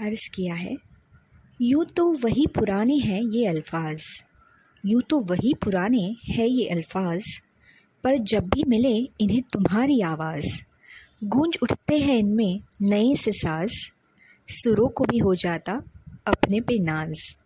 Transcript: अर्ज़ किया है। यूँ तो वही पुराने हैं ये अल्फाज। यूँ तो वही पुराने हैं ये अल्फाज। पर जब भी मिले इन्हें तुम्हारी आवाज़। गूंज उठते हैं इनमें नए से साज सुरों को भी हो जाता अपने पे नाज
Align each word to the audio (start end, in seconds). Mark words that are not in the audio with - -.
अर्ज़ 0.00 0.28
किया 0.34 0.54
है। 0.54 0.76
यूँ 1.62 1.84
तो 1.84 2.12
वही 2.12 2.46
पुराने 2.46 2.96
हैं 2.96 3.22
ये 3.22 3.46
अल्फाज। 3.46 4.02
यूँ 4.86 5.02
तो 5.02 5.20
वही 5.20 5.54
पुराने 5.54 6.16
हैं 6.24 6.46
ये 6.46 6.66
अल्फाज। 6.66 7.24
पर 8.04 8.16
जब 8.16 8.48
भी 8.48 8.64
मिले 8.64 8.96
इन्हें 9.20 9.42
तुम्हारी 9.42 10.00
आवाज़। 10.00 10.46
गूंज 11.24 11.58
उठते 11.62 11.98
हैं 11.98 12.16
इनमें 12.16 12.60
नए 12.82 13.14
से 13.16 13.32
साज 13.32 13.70
सुरों 14.48 14.88
को 14.88 15.04
भी 15.04 15.18
हो 15.18 15.34
जाता 15.34 15.82
अपने 16.26 16.60
पे 16.60 16.78
नाज 16.78 17.36